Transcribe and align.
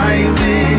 right 0.00 0.32
with 0.40 0.69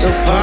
So 0.00 0.39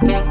Don't 0.00 0.27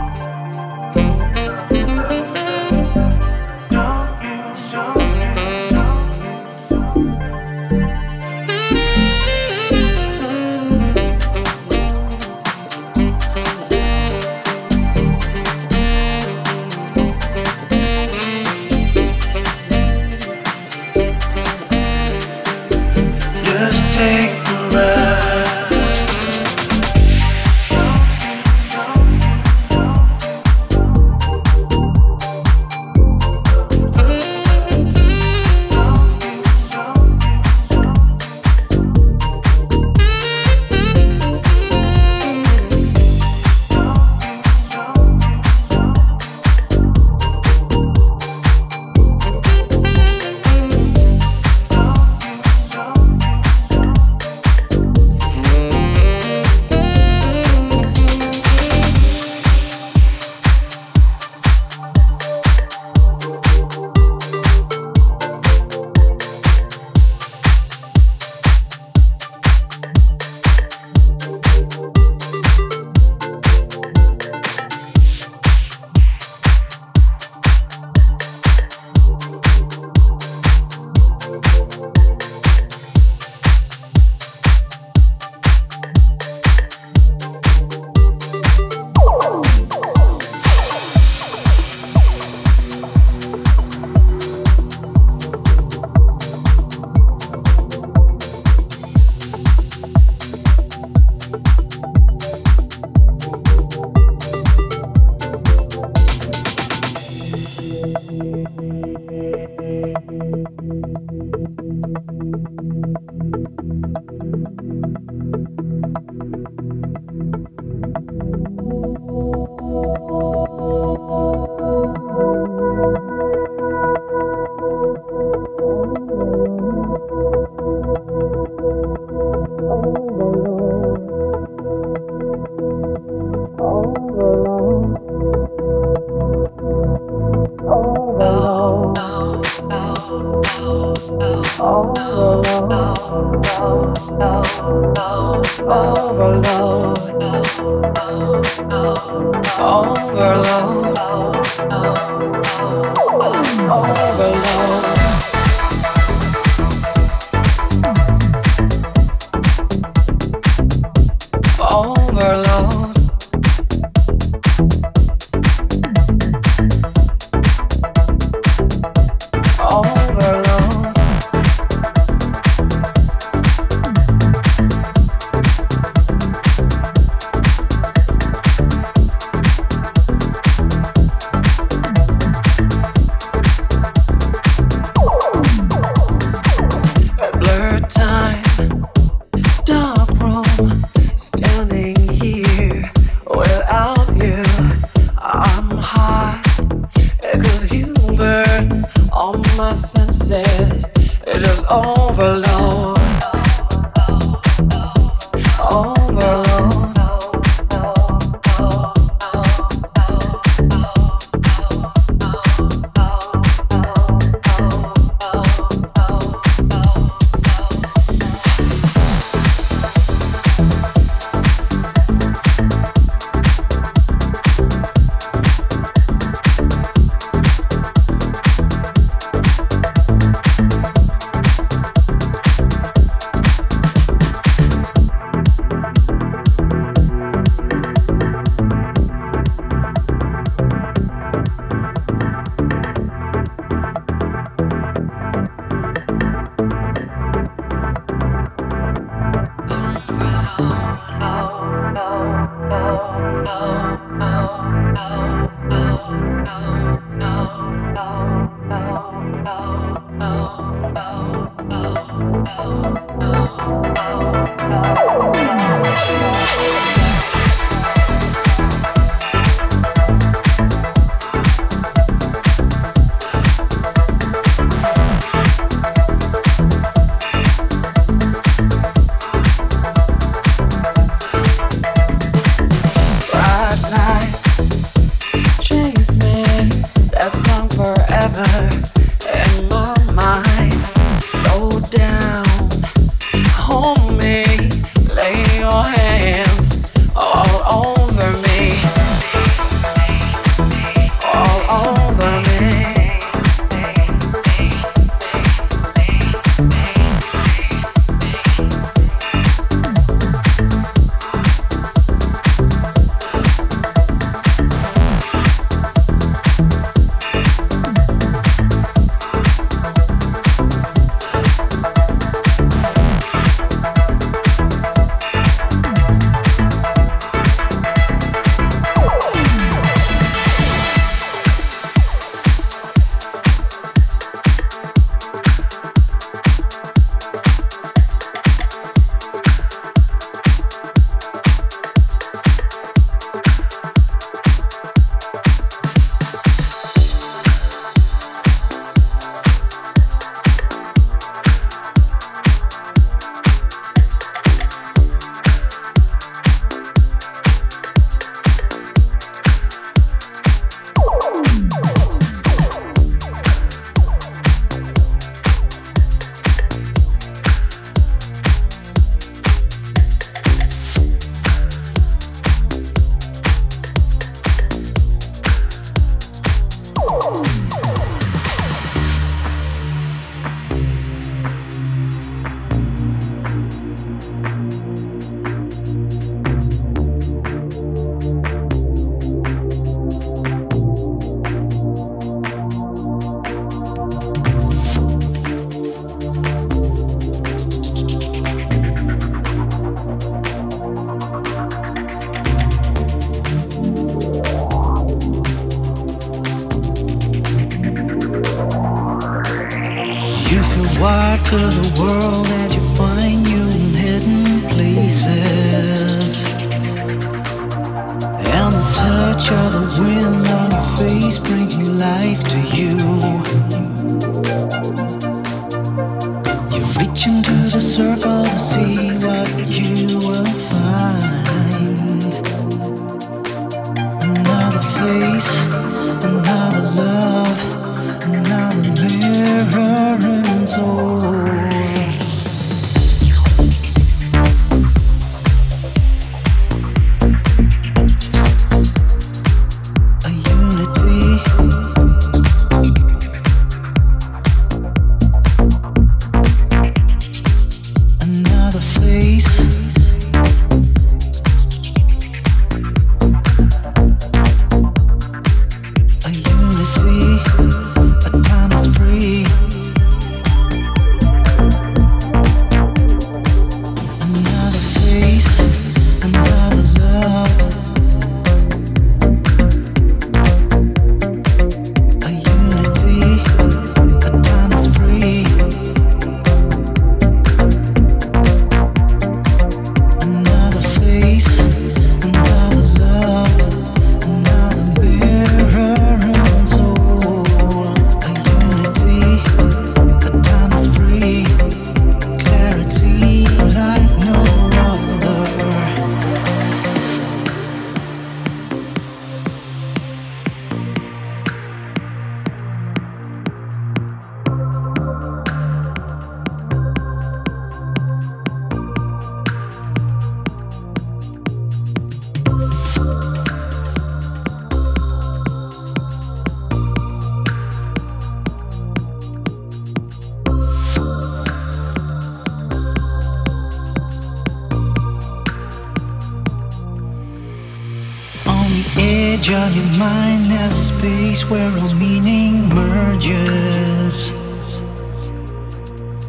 where 541.50 541.72
all 541.80 541.94
meaning 541.94 542.68
merges. 542.70 544.32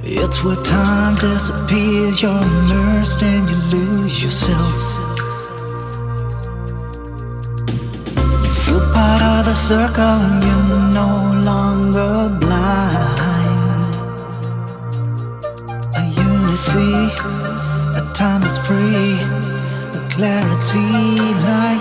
It's 0.05 0.45
where 0.45 0.63
time 0.65 1.15
disappears, 1.17 2.23
you're 2.23 2.41
immersed 2.41 3.23
and 3.23 3.45
you 3.51 3.57
lose 3.77 4.23
yourself. 4.23 4.81
You 8.45 8.51
feel 8.65 8.93
part 8.93 9.23
of 9.23 9.45
the 9.45 9.55
circle 9.55 10.05
and 10.05 10.43
you're 10.45 10.93
no 11.01 11.11
longer 11.51 12.29
blind. 12.39 13.97
A 15.97 16.05
unity, 16.29 16.95
a 17.99 18.13
time 18.15 18.43
is 18.45 18.57
free, 18.59 19.19
a 19.99 20.09
clarity 20.11 20.89
like. 21.43 21.78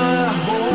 my 0.00 0.32
home. 0.46 0.69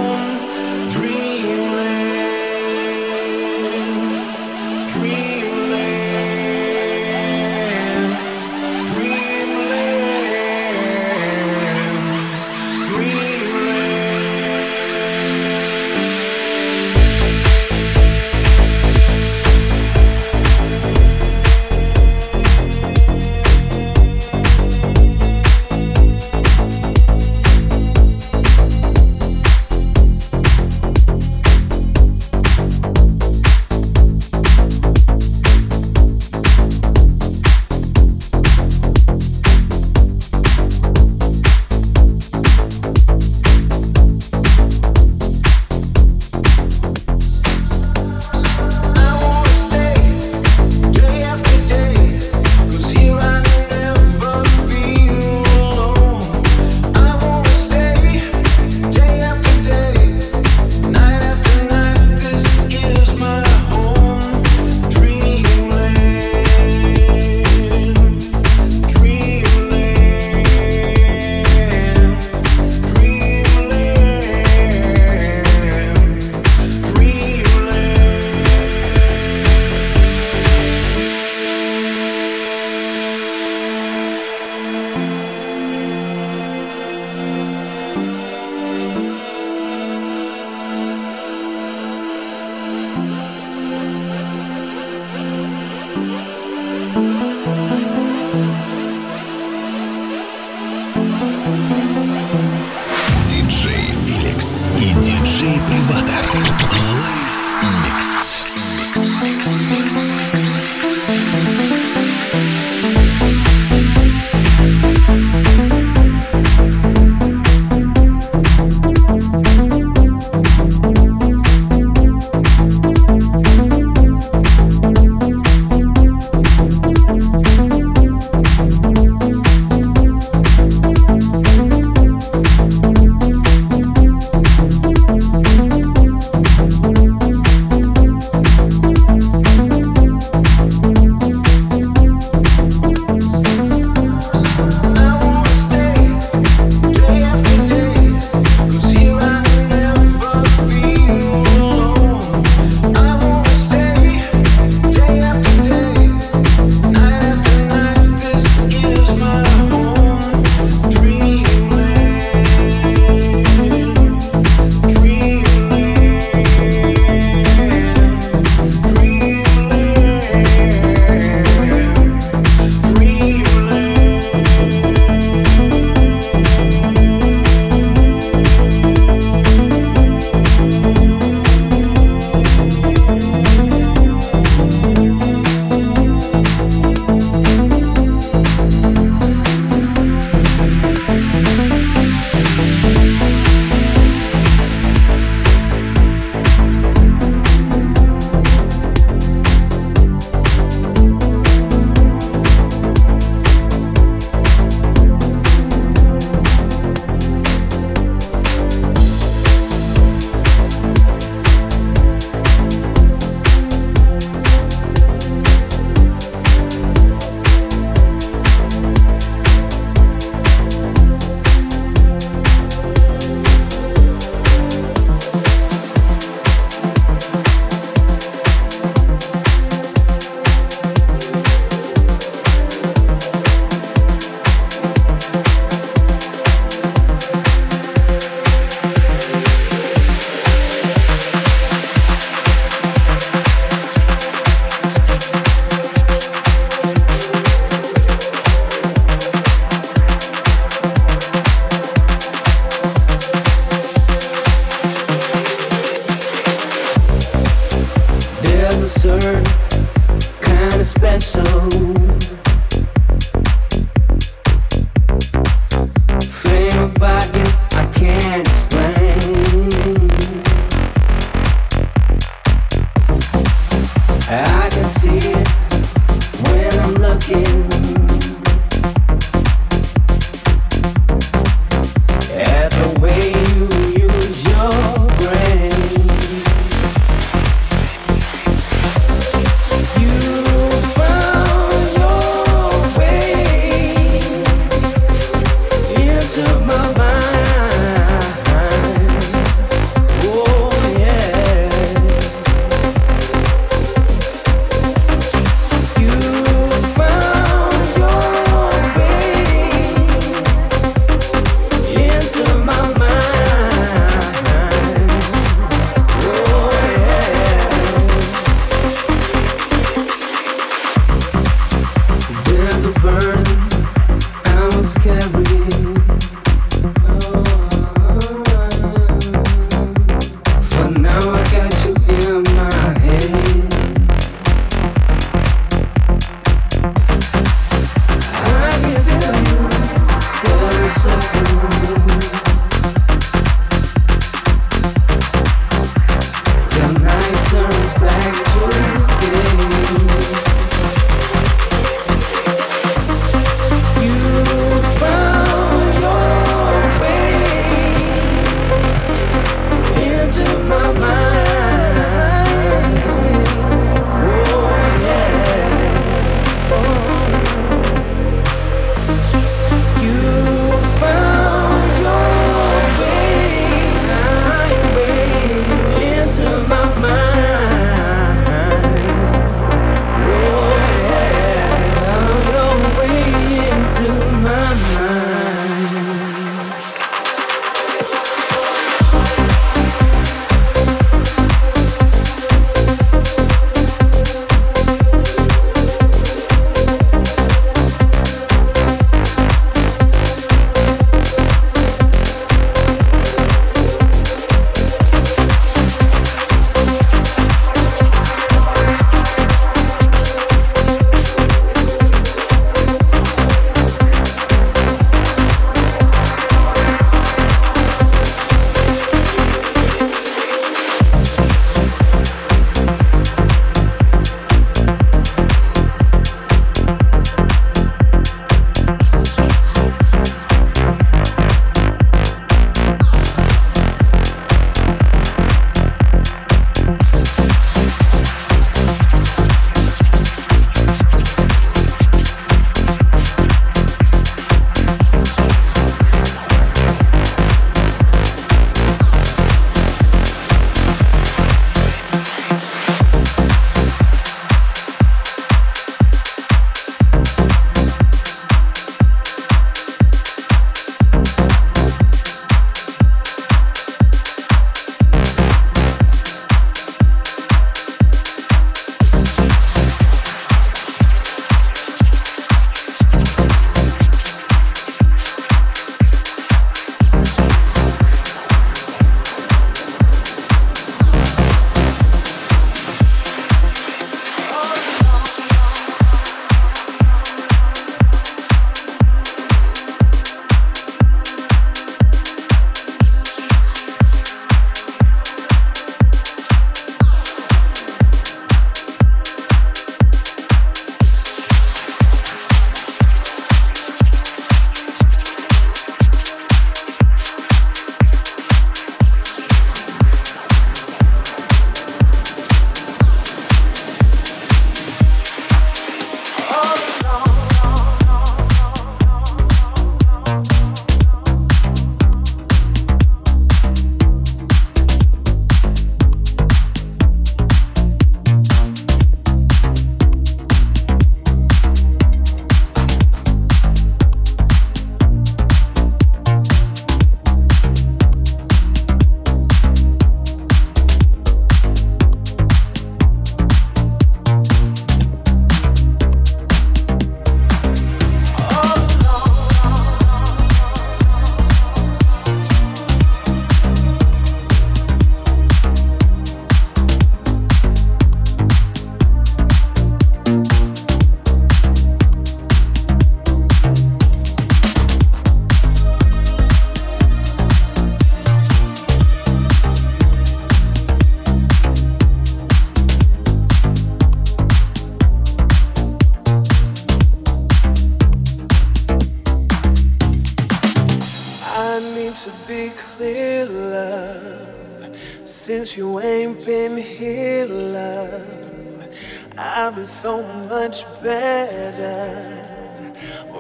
so 589.96 590.22
much 590.50 590.84
better. 591.02 592.38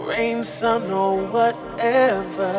Rain, 0.08 0.42
sun, 0.42 0.90
or 0.90 1.18
whatever. 1.34 2.54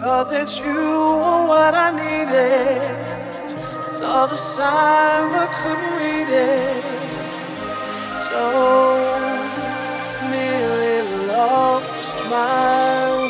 Thought 0.00 0.30
that 0.32 0.50
you 0.58 0.74
were 0.74 1.46
what 1.46 1.74
I 1.74 1.90
needed. 2.02 2.82
Saw 3.84 4.26
the 4.26 4.36
sign 4.36 5.30
but 5.30 5.48
couldn't 5.60 5.94
read 6.02 6.28
it. 6.28 6.84
So 8.26 8.44
nearly 10.28 11.26
lost 11.28 12.16
my. 12.28 13.29